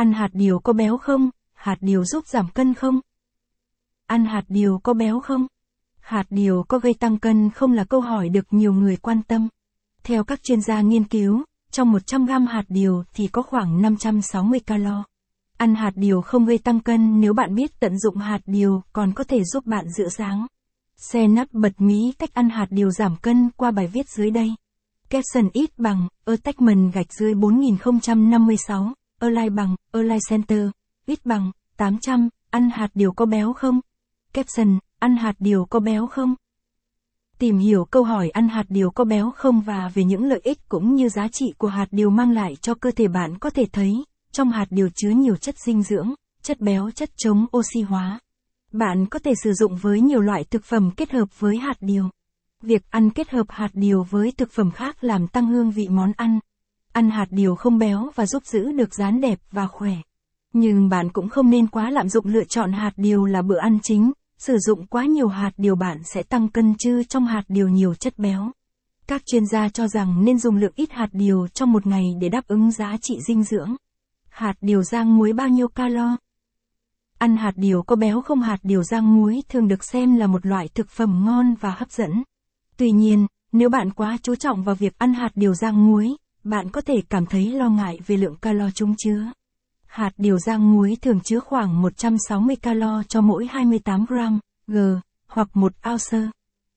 Ăn 0.00 0.12
hạt 0.12 0.28
điều 0.32 0.58
có 0.58 0.72
béo 0.72 0.98
không? 0.98 1.30
Hạt 1.54 1.76
điều 1.80 2.04
giúp 2.04 2.26
giảm 2.26 2.48
cân 2.54 2.74
không? 2.74 3.00
Ăn 4.06 4.24
hạt 4.24 4.44
điều 4.48 4.78
có 4.78 4.94
béo 4.94 5.20
không? 5.20 5.46
Hạt 6.00 6.24
điều 6.30 6.64
có 6.68 6.78
gây 6.78 6.94
tăng 6.94 7.18
cân 7.18 7.50
không 7.50 7.72
là 7.72 7.84
câu 7.84 8.00
hỏi 8.00 8.28
được 8.28 8.46
nhiều 8.50 8.72
người 8.72 8.96
quan 8.96 9.22
tâm. 9.22 9.48
Theo 10.02 10.24
các 10.24 10.42
chuyên 10.42 10.60
gia 10.60 10.80
nghiên 10.80 11.04
cứu, 11.04 11.42
trong 11.70 11.92
100 11.92 12.26
gram 12.26 12.46
hạt 12.46 12.64
điều 12.68 13.04
thì 13.14 13.26
có 13.26 13.42
khoảng 13.42 13.82
560 13.82 14.60
calo. 14.60 15.04
Ăn 15.56 15.74
hạt 15.74 15.92
điều 15.94 16.20
không 16.20 16.46
gây 16.46 16.58
tăng 16.58 16.80
cân 16.80 17.20
nếu 17.20 17.32
bạn 17.32 17.54
biết 17.54 17.80
tận 17.80 17.98
dụng 17.98 18.16
hạt 18.16 18.40
điều 18.46 18.82
còn 18.92 19.12
có 19.12 19.24
thể 19.24 19.44
giúp 19.44 19.66
bạn 19.66 19.84
giữ 19.98 20.08
dáng. 20.08 20.46
Xe 20.96 21.28
nắp 21.28 21.52
bật 21.52 21.72
mí 21.78 22.12
cách 22.18 22.34
ăn 22.34 22.50
hạt 22.50 22.66
điều 22.70 22.90
giảm 22.90 23.16
cân 23.16 23.50
qua 23.56 23.70
bài 23.70 23.86
viết 23.86 24.08
dưới 24.08 24.30
đây. 24.30 24.54
Capson 25.10 25.48
ít 25.52 25.78
bằng, 25.78 26.08
attachment 26.24 26.92
gạch 26.92 27.12
dưới 27.12 27.34
4056, 27.34 28.92
align 29.20 29.54
bằng, 29.54 29.76
align 29.92 30.18
center, 30.28 30.68
ít 31.06 31.26
bằng, 31.26 31.50
800, 31.76 32.28
ăn 32.50 32.70
hạt 32.70 32.88
điều 32.94 33.12
có 33.12 33.26
béo 33.26 33.52
không? 33.52 33.80
Caption, 34.32 34.78
ăn 34.98 35.16
hạt 35.16 35.34
điều 35.38 35.64
có 35.64 35.80
béo 35.80 36.06
không? 36.06 36.34
Tìm 37.38 37.58
hiểu 37.58 37.84
câu 37.84 38.04
hỏi 38.04 38.30
ăn 38.30 38.48
hạt 38.48 38.64
điều 38.68 38.90
có 38.90 39.04
béo 39.04 39.30
không 39.30 39.60
và 39.60 39.90
về 39.94 40.04
những 40.04 40.24
lợi 40.24 40.40
ích 40.44 40.68
cũng 40.68 40.94
như 40.94 41.08
giá 41.08 41.28
trị 41.28 41.52
của 41.58 41.68
hạt 41.68 41.86
điều 41.90 42.10
mang 42.10 42.30
lại 42.30 42.56
cho 42.60 42.74
cơ 42.74 42.90
thể 42.90 43.08
bạn 43.08 43.38
có 43.38 43.50
thể 43.50 43.64
thấy, 43.72 44.04
trong 44.32 44.50
hạt 44.50 44.66
điều 44.70 44.88
chứa 44.94 45.10
nhiều 45.10 45.36
chất 45.36 45.54
dinh 45.66 45.82
dưỡng, 45.82 46.14
chất 46.42 46.60
béo, 46.60 46.90
chất 46.90 47.10
chống 47.16 47.46
oxy 47.56 47.80
hóa. 47.80 48.20
Bạn 48.72 49.06
có 49.06 49.18
thể 49.18 49.32
sử 49.44 49.52
dụng 49.52 49.76
với 49.76 50.00
nhiều 50.00 50.20
loại 50.20 50.44
thực 50.44 50.64
phẩm 50.64 50.90
kết 50.96 51.12
hợp 51.12 51.40
với 51.40 51.56
hạt 51.56 51.76
điều. 51.80 52.08
Việc 52.62 52.82
ăn 52.90 53.10
kết 53.10 53.30
hợp 53.30 53.46
hạt 53.48 53.70
điều 53.72 54.02
với 54.02 54.32
thực 54.36 54.52
phẩm 54.52 54.70
khác 54.70 55.04
làm 55.04 55.26
tăng 55.26 55.46
hương 55.46 55.70
vị 55.70 55.88
món 55.88 56.12
ăn. 56.16 56.38
Ăn 56.92 57.10
hạt 57.10 57.26
điều 57.30 57.54
không 57.54 57.78
béo 57.78 58.10
và 58.14 58.26
giúp 58.26 58.46
giữ 58.46 58.72
được 58.72 58.94
dáng 58.94 59.20
đẹp 59.20 59.38
và 59.50 59.66
khỏe. 59.66 59.94
Nhưng 60.52 60.88
bạn 60.88 61.12
cũng 61.12 61.28
không 61.28 61.50
nên 61.50 61.66
quá 61.66 61.90
lạm 61.90 62.08
dụng 62.08 62.26
lựa 62.26 62.44
chọn 62.44 62.72
hạt 62.72 62.92
điều 62.96 63.24
là 63.24 63.42
bữa 63.42 63.58
ăn 63.58 63.78
chính, 63.82 64.12
sử 64.38 64.58
dụng 64.58 64.86
quá 64.86 65.04
nhiều 65.04 65.28
hạt 65.28 65.50
điều 65.56 65.76
bạn 65.76 65.98
sẽ 66.04 66.22
tăng 66.22 66.48
cân 66.48 66.74
chứ 66.78 67.02
trong 67.04 67.26
hạt 67.26 67.42
điều 67.48 67.68
nhiều 67.68 67.94
chất 67.94 68.18
béo. 68.18 68.50
Các 69.06 69.22
chuyên 69.26 69.46
gia 69.46 69.68
cho 69.68 69.88
rằng 69.88 70.24
nên 70.24 70.38
dùng 70.38 70.56
lượng 70.56 70.72
ít 70.76 70.92
hạt 70.92 71.08
điều 71.12 71.48
trong 71.48 71.72
một 71.72 71.86
ngày 71.86 72.04
để 72.20 72.28
đáp 72.28 72.46
ứng 72.46 72.70
giá 72.70 72.96
trị 73.02 73.18
dinh 73.28 73.42
dưỡng. 73.42 73.76
Hạt 74.28 74.54
điều 74.60 74.82
rang 74.82 75.16
muối 75.16 75.32
bao 75.32 75.48
nhiêu 75.48 75.68
calo? 75.68 76.16
Ăn 77.18 77.36
hạt 77.36 77.52
điều 77.56 77.82
có 77.82 77.96
béo 77.96 78.20
không 78.20 78.40
hạt 78.40 78.58
điều 78.62 78.82
rang 78.82 79.16
muối 79.16 79.42
thường 79.48 79.68
được 79.68 79.84
xem 79.84 80.16
là 80.16 80.26
một 80.26 80.46
loại 80.46 80.68
thực 80.68 80.88
phẩm 80.88 81.24
ngon 81.24 81.54
và 81.54 81.70
hấp 81.70 81.90
dẫn. 81.90 82.22
Tuy 82.76 82.90
nhiên, 82.90 83.26
nếu 83.52 83.68
bạn 83.68 83.90
quá 83.90 84.18
chú 84.22 84.34
trọng 84.34 84.62
vào 84.62 84.74
việc 84.74 84.98
ăn 84.98 85.14
hạt 85.14 85.30
điều 85.34 85.54
rang 85.54 85.86
muối, 85.86 86.16
bạn 86.44 86.70
có 86.70 86.80
thể 86.80 87.02
cảm 87.08 87.26
thấy 87.26 87.52
lo 87.52 87.70
ngại 87.70 87.98
về 88.06 88.16
lượng 88.16 88.36
calo 88.36 88.70
chúng 88.74 88.94
chứa. 88.98 89.32
Hạt 89.86 90.10
điều 90.16 90.38
rang 90.38 90.72
muối 90.72 90.96
thường 91.02 91.20
chứa 91.20 91.40
khoảng 91.40 91.82
160 91.82 92.56
calo 92.56 93.02
cho 93.08 93.20
mỗi 93.20 93.46
28 93.50 94.04
gram, 94.08 94.38
g, 94.66 94.78
hoặc 95.26 95.48
một 95.54 95.72
ounce. 95.90 96.30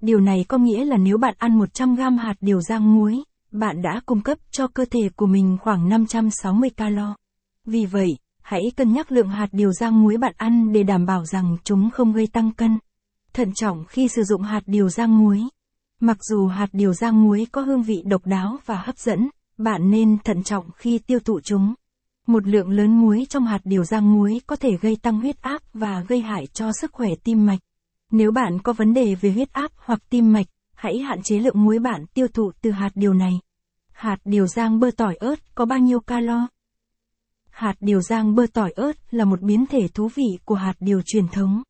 Điều 0.00 0.20
này 0.20 0.44
có 0.48 0.58
nghĩa 0.58 0.84
là 0.84 0.96
nếu 0.96 1.18
bạn 1.18 1.34
ăn 1.38 1.58
100 1.58 1.94
gram 1.94 2.18
hạt 2.18 2.34
điều 2.40 2.60
rang 2.60 2.94
muối, 2.94 3.16
bạn 3.50 3.82
đã 3.82 4.00
cung 4.06 4.20
cấp 4.20 4.38
cho 4.50 4.66
cơ 4.66 4.84
thể 4.84 5.08
của 5.16 5.26
mình 5.26 5.56
khoảng 5.60 5.88
560 5.88 6.70
calo. 6.70 7.14
Vì 7.64 7.86
vậy, 7.86 8.18
hãy 8.42 8.62
cân 8.76 8.92
nhắc 8.92 9.12
lượng 9.12 9.28
hạt 9.28 9.48
điều 9.52 9.72
rang 9.72 10.02
muối 10.02 10.16
bạn 10.16 10.34
ăn 10.36 10.72
để 10.72 10.82
đảm 10.82 11.06
bảo 11.06 11.24
rằng 11.24 11.56
chúng 11.64 11.90
không 11.90 12.12
gây 12.12 12.26
tăng 12.26 12.52
cân. 12.52 12.78
Thận 13.32 13.52
trọng 13.54 13.84
khi 13.84 14.08
sử 14.08 14.22
dụng 14.22 14.42
hạt 14.42 14.62
điều 14.66 14.88
rang 14.88 15.18
muối. 15.18 15.42
Mặc 16.00 16.16
dù 16.24 16.46
hạt 16.46 16.68
điều 16.72 16.92
rang 16.92 17.22
muối 17.22 17.46
có 17.52 17.60
hương 17.60 17.82
vị 17.82 18.02
độc 18.04 18.26
đáo 18.26 18.56
và 18.66 18.82
hấp 18.86 18.98
dẫn, 18.98 19.28
bạn 19.58 19.90
nên 19.90 20.18
thận 20.24 20.42
trọng 20.42 20.70
khi 20.76 20.98
tiêu 20.98 21.18
thụ 21.24 21.40
chúng. 21.40 21.74
Một 22.26 22.46
lượng 22.46 22.70
lớn 22.70 23.00
muối 23.00 23.26
trong 23.28 23.46
hạt 23.46 23.60
điều 23.64 23.84
rang 23.84 24.12
muối 24.12 24.40
có 24.46 24.56
thể 24.56 24.70
gây 24.80 24.96
tăng 24.96 25.20
huyết 25.20 25.42
áp 25.42 25.62
và 25.72 26.04
gây 26.08 26.20
hại 26.20 26.46
cho 26.46 26.72
sức 26.80 26.92
khỏe 26.92 27.08
tim 27.24 27.46
mạch. 27.46 27.58
Nếu 28.10 28.30
bạn 28.30 28.58
có 28.62 28.72
vấn 28.72 28.94
đề 28.94 29.14
về 29.14 29.30
huyết 29.30 29.52
áp 29.52 29.72
hoặc 29.76 30.02
tim 30.10 30.32
mạch, 30.32 30.46
hãy 30.74 30.98
hạn 30.98 31.22
chế 31.22 31.38
lượng 31.38 31.64
muối 31.64 31.78
bạn 31.78 32.06
tiêu 32.06 32.26
thụ 32.28 32.52
từ 32.62 32.70
hạt 32.70 32.90
điều 32.94 33.14
này. 33.14 33.40
Hạt 33.92 34.16
điều 34.24 34.46
rang 34.46 34.80
bơ 34.80 34.90
tỏi 34.96 35.16
ớt 35.16 35.54
có 35.54 35.64
bao 35.64 35.78
nhiêu 35.78 36.00
calo? 36.00 36.46
Hạt 37.50 37.74
điều 37.80 38.00
rang 38.00 38.34
bơ 38.34 38.46
tỏi 38.52 38.72
ớt 38.76 39.14
là 39.14 39.24
một 39.24 39.42
biến 39.42 39.66
thể 39.66 39.88
thú 39.94 40.08
vị 40.14 40.38
của 40.44 40.54
hạt 40.54 40.74
điều 40.80 41.02
truyền 41.06 41.28
thống. 41.28 41.62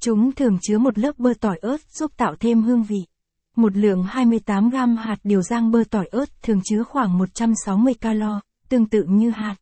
Chúng 0.00 0.32
thường 0.32 0.58
chứa 0.62 0.78
một 0.78 0.98
lớp 0.98 1.18
bơ 1.18 1.32
tỏi 1.40 1.58
ớt 1.62 1.80
giúp 1.90 2.16
tạo 2.16 2.36
thêm 2.40 2.62
hương 2.62 2.82
vị. 2.82 3.04
Một 3.56 3.76
lượng 3.76 4.02
28 4.02 4.70
gram 4.70 4.96
hạt 4.96 5.16
điều 5.24 5.42
rang 5.42 5.70
bơ 5.70 5.84
tỏi 5.90 6.08
ớt 6.10 6.42
thường 6.42 6.60
chứa 6.64 6.82
khoảng 6.82 7.18
160 7.18 7.94
calo, 7.94 8.40
tương 8.68 8.86
tự 8.86 9.04
như 9.08 9.30
hạt. 9.30 9.56